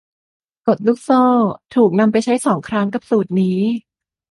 [0.67, 1.21] กฎลูกโซ่
[1.75, 3.59] ถูกนำไปใช้สองครั้งกับสูตรนี้